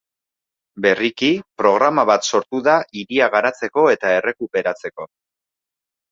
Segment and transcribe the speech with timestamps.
[0.83, 1.27] Berriki,
[1.61, 5.07] programa bat sortu da hiria garatzeko eta errekuperatzeko.